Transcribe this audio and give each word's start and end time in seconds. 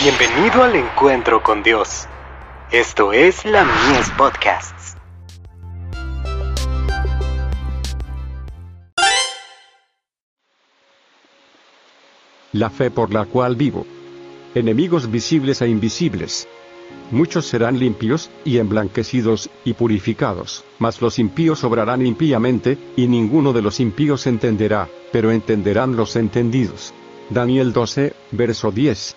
Bienvenido 0.00 0.62
al 0.62 0.76
encuentro 0.76 1.42
con 1.42 1.64
Dios. 1.64 2.06
Esto 2.70 3.12
es 3.12 3.44
la 3.44 3.64
Mies 3.64 4.08
Podcasts. 4.10 4.96
La 12.52 12.70
fe 12.70 12.92
por 12.92 13.12
la 13.12 13.24
cual 13.24 13.56
vivo. 13.56 13.86
Enemigos 14.54 15.10
visibles 15.10 15.62
e 15.62 15.68
invisibles. 15.68 16.46
Muchos 17.10 17.46
serán 17.46 17.80
limpios, 17.80 18.30
y 18.44 18.58
emblanquecidos, 18.58 19.50
y 19.64 19.72
purificados, 19.72 20.64
mas 20.78 21.02
los 21.02 21.18
impíos 21.18 21.64
obrarán 21.64 22.06
impíamente, 22.06 22.78
y 22.94 23.08
ninguno 23.08 23.52
de 23.52 23.62
los 23.62 23.80
impíos 23.80 24.28
entenderá, 24.28 24.88
pero 25.10 25.32
entenderán 25.32 25.96
los 25.96 26.14
entendidos. 26.14 26.94
Daniel 27.30 27.72
12, 27.72 28.14
verso 28.30 28.70
10. 28.70 29.16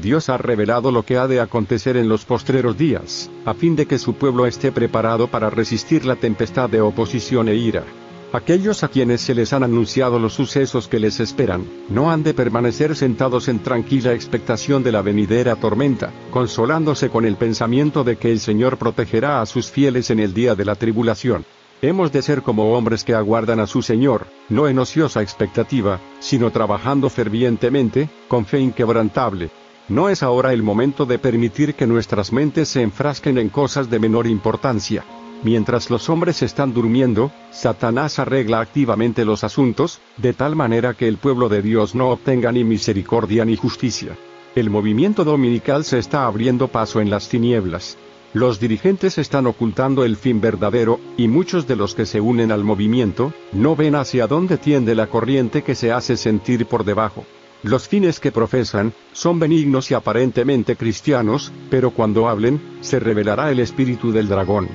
Dios 0.00 0.28
ha 0.28 0.36
revelado 0.36 0.92
lo 0.92 1.04
que 1.04 1.16
ha 1.16 1.26
de 1.26 1.40
acontecer 1.40 1.96
en 1.96 2.08
los 2.08 2.24
postreros 2.24 2.76
días, 2.76 3.30
a 3.44 3.54
fin 3.54 3.76
de 3.76 3.86
que 3.86 3.98
su 3.98 4.14
pueblo 4.14 4.46
esté 4.46 4.70
preparado 4.70 5.28
para 5.28 5.48
resistir 5.48 6.04
la 6.04 6.16
tempestad 6.16 6.68
de 6.68 6.80
oposición 6.82 7.48
e 7.48 7.54
ira. 7.54 7.84
Aquellos 8.32 8.82
a 8.82 8.88
quienes 8.88 9.22
se 9.22 9.34
les 9.34 9.52
han 9.52 9.62
anunciado 9.62 10.18
los 10.18 10.34
sucesos 10.34 10.88
que 10.88 10.98
les 10.98 11.20
esperan, 11.20 11.64
no 11.88 12.10
han 12.10 12.22
de 12.22 12.34
permanecer 12.34 12.94
sentados 12.94 13.48
en 13.48 13.60
tranquila 13.60 14.12
expectación 14.12 14.82
de 14.82 14.92
la 14.92 15.00
venidera 15.00 15.56
tormenta, 15.56 16.12
consolándose 16.30 17.08
con 17.08 17.24
el 17.24 17.36
pensamiento 17.36 18.04
de 18.04 18.16
que 18.16 18.30
el 18.30 18.40
Señor 18.40 18.76
protegerá 18.76 19.40
a 19.40 19.46
sus 19.46 19.70
fieles 19.70 20.10
en 20.10 20.20
el 20.20 20.34
día 20.34 20.54
de 20.54 20.64
la 20.66 20.74
tribulación. 20.74 21.46
Hemos 21.80 22.10
de 22.10 22.20
ser 22.20 22.42
como 22.42 22.72
hombres 22.76 23.04
que 23.04 23.14
aguardan 23.14 23.60
a 23.60 23.66
su 23.66 23.80
Señor, 23.80 24.26
no 24.48 24.66
en 24.66 24.78
ociosa 24.78 25.22
expectativa, 25.22 26.00
sino 26.20 26.50
trabajando 26.50 27.08
fervientemente, 27.08 28.10
con 28.28 28.44
fe 28.44 28.60
inquebrantable. 28.60 29.50
No 29.88 30.08
es 30.08 30.24
ahora 30.24 30.52
el 30.52 30.64
momento 30.64 31.06
de 31.06 31.20
permitir 31.20 31.74
que 31.74 31.86
nuestras 31.86 32.32
mentes 32.32 32.68
se 32.68 32.82
enfrasquen 32.82 33.38
en 33.38 33.48
cosas 33.48 33.88
de 33.88 34.00
menor 34.00 34.26
importancia. 34.26 35.04
Mientras 35.44 35.90
los 35.90 36.08
hombres 36.08 36.42
están 36.42 36.74
durmiendo, 36.74 37.30
Satanás 37.52 38.18
arregla 38.18 38.58
activamente 38.58 39.24
los 39.24 39.44
asuntos, 39.44 40.00
de 40.16 40.32
tal 40.32 40.56
manera 40.56 40.94
que 40.94 41.06
el 41.06 41.18
pueblo 41.18 41.48
de 41.48 41.62
Dios 41.62 41.94
no 41.94 42.10
obtenga 42.10 42.50
ni 42.50 42.64
misericordia 42.64 43.44
ni 43.44 43.54
justicia. 43.54 44.16
El 44.56 44.70
movimiento 44.70 45.22
dominical 45.22 45.84
se 45.84 45.98
está 45.98 46.26
abriendo 46.26 46.66
paso 46.66 47.00
en 47.00 47.08
las 47.08 47.28
tinieblas. 47.28 47.96
Los 48.32 48.58
dirigentes 48.58 49.18
están 49.18 49.46
ocultando 49.46 50.04
el 50.04 50.16
fin 50.16 50.40
verdadero, 50.40 50.98
y 51.16 51.28
muchos 51.28 51.68
de 51.68 51.76
los 51.76 51.94
que 51.94 52.06
se 52.06 52.20
unen 52.20 52.50
al 52.50 52.64
movimiento, 52.64 53.32
no 53.52 53.76
ven 53.76 53.94
hacia 53.94 54.26
dónde 54.26 54.58
tiende 54.58 54.96
la 54.96 55.06
corriente 55.06 55.62
que 55.62 55.76
se 55.76 55.92
hace 55.92 56.16
sentir 56.16 56.66
por 56.66 56.84
debajo. 56.84 57.24
Los 57.62 57.88
fines 57.88 58.20
que 58.20 58.32
profesan, 58.32 58.92
son 59.12 59.38
benignos 59.38 59.90
y 59.90 59.94
aparentemente 59.94 60.76
cristianos, 60.76 61.52
pero 61.70 61.90
cuando 61.90 62.28
hablen, 62.28 62.60
se 62.80 63.00
revelará 63.00 63.50
el 63.50 63.60
espíritu 63.60 64.12
del 64.12 64.28
dragón. 64.28 64.68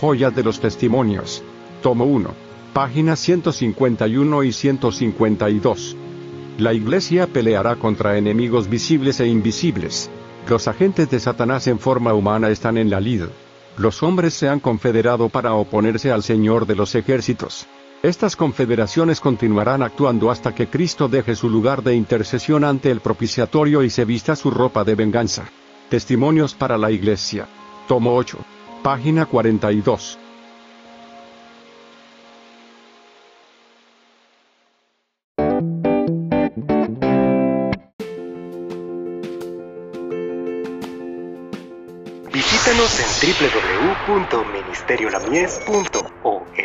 Joyas 0.00 0.34
de 0.36 0.44
los 0.44 0.60
Testimonios. 0.60 1.42
Tomo 1.82 2.04
1. 2.04 2.30
Páginas 2.72 3.18
151 3.20 4.44
y 4.44 4.52
152. 4.52 5.96
La 6.58 6.72
Iglesia 6.74 7.26
peleará 7.26 7.76
contra 7.76 8.18
enemigos 8.18 8.68
visibles 8.68 9.20
e 9.20 9.26
invisibles. 9.26 10.10
Los 10.48 10.68
agentes 10.68 11.10
de 11.10 11.18
Satanás 11.18 11.66
en 11.66 11.78
forma 11.78 12.14
humana 12.14 12.50
están 12.50 12.78
en 12.78 12.90
la 12.90 13.00
lid. 13.00 13.22
Los 13.78 14.02
hombres 14.02 14.34
se 14.34 14.48
han 14.48 14.60
confederado 14.60 15.28
para 15.28 15.54
oponerse 15.54 16.12
al 16.12 16.22
Señor 16.22 16.66
de 16.66 16.76
los 16.76 16.94
ejércitos. 16.94 17.66
Estas 18.02 18.36
confederaciones 18.36 19.20
continuarán 19.20 19.82
actuando 19.82 20.30
hasta 20.30 20.54
que 20.54 20.68
Cristo 20.68 21.08
deje 21.08 21.34
su 21.34 21.48
lugar 21.48 21.82
de 21.82 21.94
intercesión 21.94 22.62
ante 22.62 22.90
el 22.90 23.00
propiciatorio 23.00 23.82
y 23.82 23.88
se 23.90 24.04
vista 24.04 24.36
su 24.36 24.50
ropa 24.50 24.84
de 24.84 24.94
venganza. 24.94 25.46
Testimonios 25.88 26.54
para 26.54 26.76
la 26.76 26.90
Iglesia. 26.90 27.48
Tomo 27.88 28.14
8. 28.14 28.38
Página 28.82 29.24
42. 29.26 30.18
Visítanos 42.32 43.00
en 43.00 43.06
www.ministeriolamies.org 44.06 46.35